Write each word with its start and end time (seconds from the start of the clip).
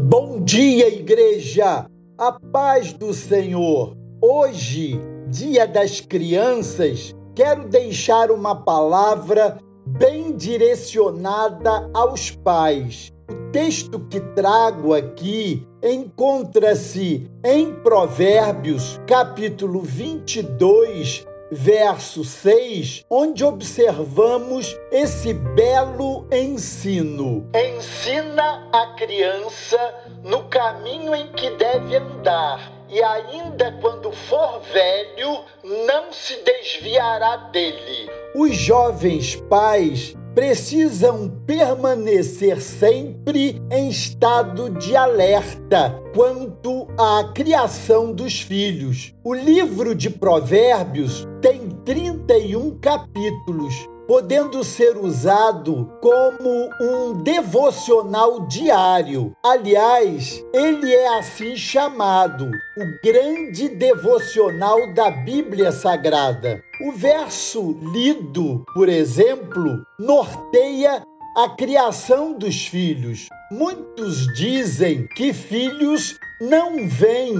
Bom 0.00 0.44
dia, 0.44 0.88
igreja! 0.88 1.86
A 2.16 2.32
paz 2.32 2.92
do 2.92 3.12
Senhor! 3.12 3.96
Hoje, 4.22 5.00
Dia 5.28 5.66
das 5.66 6.00
Crianças, 6.00 7.12
quero 7.34 7.68
deixar 7.68 8.30
uma 8.30 8.54
palavra 8.54 9.58
bem 9.84 10.36
direcionada 10.36 11.90
aos 11.92 12.30
pais. 12.30 13.12
O 13.28 13.50
texto 13.50 13.98
que 14.08 14.20
trago 14.20 14.94
aqui 14.94 15.66
encontra-se 15.82 17.28
em 17.44 17.74
Provérbios, 17.74 19.00
capítulo 19.04 19.82
22, 19.82 21.26
verso 21.50 22.24
6, 22.24 23.04
onde 23.08 23.44
observamos 23.44 24.76
esse 24.90 25.32
belo 25.32 26.26
ensino. 26.32 27.48
Ensina 27.54 28.68
a 28.72 28.94
criança 28.96 29.94
no 30.22 30.44
caminho 30.44 31.14
em 31.14 31.32
que 31.32 31.50
deve 31.50 31.96
andar, 31.96 32.72
e 32.88 33.02
ainda 33.02 33.72
quando 33.80 34.10
for 34.12 34.60
velho, 34.72 35.44
não 35.86 36.12
se 36.12 36.36
desviará 36.42 37.36
dele. 37.52 38.10
Os 38.34 38.54
jovens 38.56 39.36
pais 39.48 40.16
precisam 40.38 41.28
permanecer 41.44 42.62
sempre 42.62 43.60
em 43.72 43.88
estado 43.88 44.70
de 44.70 44.94
alerta 44.94 46.00
quanto 46.14 46.86
à 46.96 47.32
criação 47.34 48.12
dos 48.12 48.40
filhos. 48.40 49.12
O 49.24 49.34
livro 49.34 49.96
de 49.96 50.08
Provérbios 50.08 51.26
tem 51.42 51.68
31 51.84 52.78
capítulos 52.78 53.74
podendo 54.08 54.64
ser 54.64 54.96
usado 54.96 55.92
como 56.00 56.70
um 56.80 57.22
devocional 57.22 58.46
diário. 58.46 59.36
Aliás, 59.44 60.42
ele 60.54 60.90
é 60.90 61.18
assim 61.18 61.54
chamado, 61.54 62.46
o 62.46 63.04
grande 63.04 63.68
devocional 63.68 64.94
da 64.94 65.10
Bíblia 65.10 65.70
Sagrada. 65.70 66.64
O 66.80 66.92
verso 66.92 67.78
lido, 67.92 68.64
por 68.72 68.88
exemplo, 68.88 69.84
norteia 70.00 71.02
a 71.36 71.50
criação 71.50 72.32
dos 72.32 72.66
filhos. 72.66 73.28
Muitos 73.50 74.26
dizem 74.34 75.06
que 75.08 75.34
filhos 75.34 76.18
não 76.40 76.88
vêm 76.88 77.34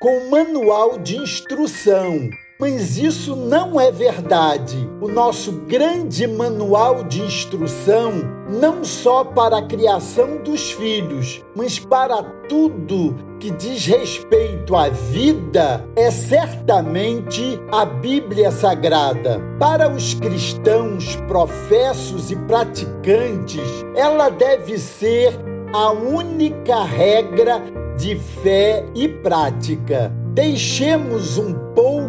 com 0.00 0.30
manual 0.30 0.98
de 0.98 1.16
instrução, 1.16 2.30
mas 2.58 2.96
isso 2.96 3.34
não 3.34 3.80
é 3.80 3.90
verdade. 3.90 4.88
O 5.00 5.08
nosso 5.08 5.52
grande 5.52 6.26
manual 6.26 7.04
de 7.04 7.20
instrução, 7.20 8.12
não 8.48 8.84
só 8.84 9.24
para 9.24 9.58
a 9.58 9.66
criação 9.66 10.42
dos 10.42 10.72
filhos, 10.72 11.44
mas 11.56 11.78
para 11.78 12.22
tudo 12.48 13.16
que 13.40 13.50
diz 13.50 13.86
respeito 13.86 14.76
à 14.76 14.88
vida, 14.88 15.84
é 15.96 16.10
certamente 16.10 17.60
a 17.72 17.84
Bíblia 17.84 18.50
Sagrada. 18.50 19.40
Para 19.58 19.90
os 19.90 20.14
cristãos 20.14 21.16
professos 21.28 22.30
e 22.30 22.36
praticantes, 22.36 23.84
ela 23.96 24.28
deve 24.28 24.78
ser 24.78 25.34
a 25.72 25.90
única 25.90 26.84
regra 26.84 27.60
de 27.98 28.16
fé 28.16 28.84
e 28.94 29.08
prática. 29.08 30.12
Deixemos 30.32 31.38
um 31.38 31.52
pouco 31.74 32.03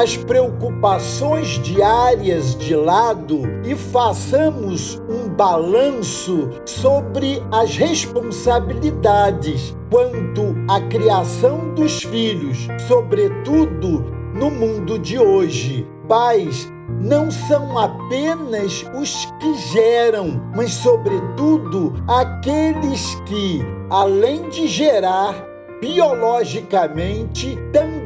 as 0.00 0.16
preocupações 0.16 1.62
diárias 1.62 2.56
de 2.56 2.74
lado 2.74 3.42
e 3.62 3.74
façamos 3.74 4.98
um 5.06 5.28
balanço 5.28 6.48
sobre 6.64 7.42
as 7.52 7.76
responsabilidades 7.76 9.76
quanto 9.90 10.56
à 10.70 10.80
criação 10.80 11.74
dos 11.74 12.02
filhos, 12.02 12.66
sobretudo 12.88 14.02
no 14.34 14.50
mundo 14.50 14.98
de 14.98 15.18
hoje. 15.18 15.86
Pais 16.08 16.66
não 16.98 17.30
são 17.30 17.78
apenas 17.78 18.86
os 18.98 19.26
que 19.38 19.54
geram, 19.70 20.50
mas, 20.56 20.72
sobretudo, 20.72 21.92
aqueles 22.08 23.16
que, 23.26 23.60
além 23.90 24.48
de 24.48 24.66
gerar, 24.66 25.34
biologicamente 25.78 27.58
também 27.70 27.99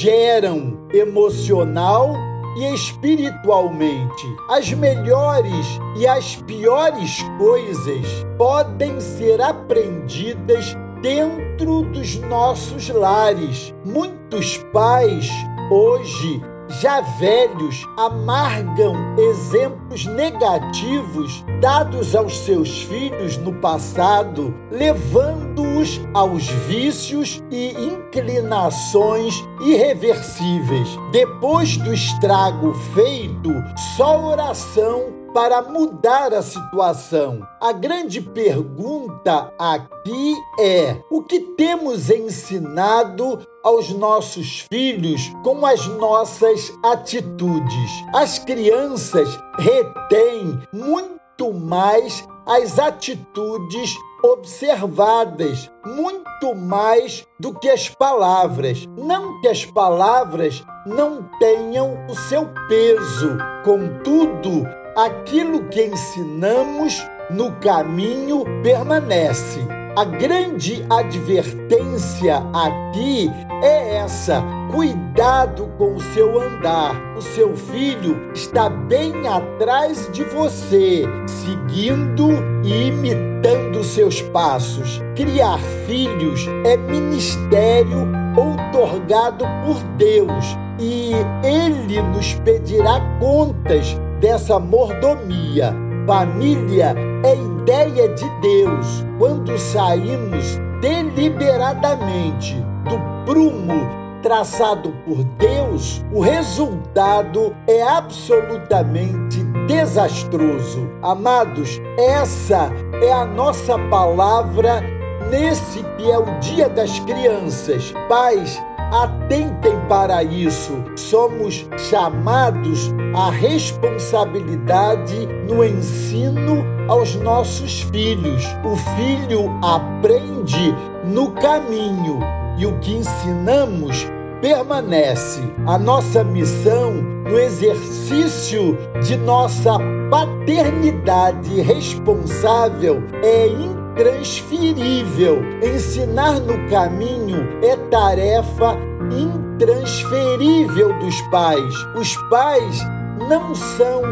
geram 0.00 0.78
emocional 0.94 2.14
e 2.56 2.74
espiritualmente. 2.74 4.26
As 4.48 4.72
melhores 4.72 5.66
e 5.94 6.06
as 6.06 6.36
piores 6.36 7.22
coisas 7.36 8.06
podem 8.38 8.98
ser 8.98 9.42
aprendidas 9.42 10.74
dentro 11.02 11.82
dos 11.82 12.16
nossos 12.16 12.88
lares. 12.88 13.74
Muitos 13.84 14.56
pais 14.72 15.28
hoje 15.70 16.40
já 16.70 17.00
velhos 17.00 17.86
amargam 17.96 18.94
exemplos 19.18 20.06
negativos 20.06 21.44
dados 21.60 22.14
aos 22.14 22.38
seus 22.38 22.82
filhos 22.82 23.36
no 23.36 23.52
passado, 23.54 24.54
levando-os 24.70 26.00
aos 26.14 26.48
vícios 26.48 27.42
e 27.50 27.72
inclinações 27.72 29.34
irreversíveis. 29.60 30.88
Depois 31.12 31.76
do 31.76 31.92
estrago 31.92 32.72
feito, 32.94 33.50
só 33.96 34.24
oração 34.24 35.19
para 35.32 35.62
mudar 35.62 36.32
a 36.34 36.42
situação. 36.42 37.46
A 37.60 37.72
grande 37.72 38.20
pergunta 38.20 39.52
aqui 39.58 40.34
é: 40.58 41.00
o 41.10 41.22
que 41.22 41.40
temos 41.40 42.10
ensinado 42.10 43.40
aos 43.62 43.90
nossos 43.90 44.66
filhos 44.70 45.22
com 45.42 45.64
as 45.64 45.86
nossas 45.86 46.72
atitudes? 46.82 47.90
As 48.14 48.38
crianças 48.38 49.38
retêm 49.58 50.60
muito 50.72 51.52
mais 51.52 52.26
as 52.46 52.78
atitudes 52.78 53.96
observadas, 54.22 55.70
muito 55.84 56.54
mais 56.54 57.24
do 57.38 57.54
que 57.54 57.68
as 57.68 57.88
palavras. 57.88 58.86
Não 58.96 59.40
que 59.40 59.48
as 59.48 59.64
palavras 59.64 60.64
não 60.86 61.22
tenham 61.38 61.96
o 62.08 62.14
seu 62.14 62.48
peso, 62.68 63.38
contudo, 63.64 64.66
aquilo 64.96 65.64
que 65.64 65.82
ensinamos 65.84 67.06
no 67.30 67.52
caminho 67.52 68.44
permanece. 68.62 69.60
A 69.96 70.04
grande 70.04 70.84
advertência 70.88 72.42
aqui 72.54 73.30
é 73.62 73.96
essa: 73.96 74.42
cuidado 74.70 75.68
com 75.76 75.96
o 75.96 76.00
seu 76.00 76.40
andar. 76.40 76.94
O 77.16 77.20
seu 77.20 77.56
filho 77.56 78.30
está 78.32 78.68
bem 78.70 79.26
atrás 79.26 80.08
de 80.12 80.22
você, 80.24 81.04
seguindo 81.26 82.30
e 82.62 82.88
imitando 82.88 83.82
seus 83.82 84.22
passos. 84.22 85.00
Criar 85.16 85.58
filhos 85.86 86.46
é 86.64 86.76
ministério 86.76 88.08
outorgado 88.36 89.44
por 89.64 89.82
Deus 89.96 90.56
e 90.78 91.12
ele 91.44 92.00
nos 92.00 92.34
pedirá 92.34 93.00
contas 93.18 93.98
dessa 94.20 94.58
mordomia. 94.58 95.74
Família 96.06 96.94
é 97.24 97.34
ideia 97.34 98.08
de 98.08 98.28
Deus 98.40 99.04
quando 99.18 99.56
saímos 99.58 100.58
deliberadamente 100.80 102.56
do 102.84 103.24
prumo 103.24 104.00
traçado 104.22 104.92
por 105.04 105.22
Deus, 105.38 106.04
o 106.12 106.20
resultado 106.20 107.54
é 107.66 107.82
absolutamente 107.82 109.42
desastroso. 109.66 110.90
Amados, 111.02 111.80
essa 111.98 112.70
é 113.02 113.12
a 113.12 113.24
nossa 113.24 113.78
palavra 113.88 114.82
nesse 115.30 115.82
que 115.96 116.10
é 116.10 116.18
o 116.18 116.38
Dia 116.40 116.68
das 116.68 116.98
Crianças. 117.00 117.92
Pais, 118.08 118.62
Atentem 118.90 119.78
para 119.88 120.22
isso. 120.22 120.72
Somos 120.96 121.66
chamados 121.90 122.92
à 123.14 123.30
responsabilidade 123.30 125.26
no 125.48 125.64
ensino 125.64 126.64
aos 126.88 127.14
nossos 127.14 127.82
filhos. 127.82 128.44
O 128.64 128.76
filho 128.96 129.50
aprende 129.62 130.74
no 131.04 131.30
caminho 131.32 132.18
e 132.58 132.66
o 132.66 132.78
que 132.80 132.96
ensinamos 132.96 134.08
permanece. 134.40 135.40
A 135.66 135.78
nossa 135.78 136.24
missão 136.24 136.92
no 136.94 137.38
exercício 137.38 138.76
de 139.02 139.16
nossa 139.16 139.78
paternidade 140.10 141.60
responsável 141.60 143.02
é 143.22 143.46
intransferível. 143.90 145.42
Ensinar 145.62 146.40
no 146.40 146.68
caminho 146.68 147.48
é 147.62 147.76
tarefa 147.90 148.76
intransferível 149.10 150.96
dos 150.98 151.20
pais. 151.22 151.74
Os 151.96 152.16
pais 152.28 152.80
não 153.28 153.54
são 153.54 154.02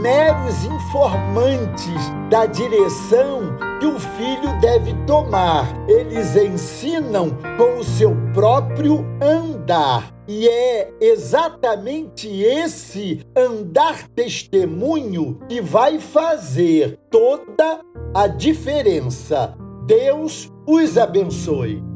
meros 0.00 0.64
informantes 0.64 2.12
da 2.30 2.46
direção 2.46 3.56
que 3.80 3.86
o 3.86 3.98
filho 3.98 4.60
deve 4.60 4.94
tomar. 5.06 5.66
Eles 5.88 6.36
ensinam 6.36 7.30
com 7.56 7.78
o 7.78 7.84
seu 7.84 8.16
próprio 8.34 9.04
andar. 9.20 10.11
E 10.28 10.48
é 10.48 10.92
exatamente 11.00 12.28
esse 12.28 13.26
andar 13.36 14.08
testemunho 14.08 15.40
que 15.48 15.60
vai 15.60 15.98
fazer 15.98 16.98
toda 17.10 17.80
a 18.14 18.26
diferença. 18.26 19.54
Deus 19.86 20.50
os 20.66 20.96
abençoe. 20.96 21.91